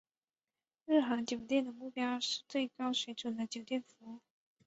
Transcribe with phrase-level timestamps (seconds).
[0.87, 4.19] 日航酒店的目标是最高水准的酒店服务。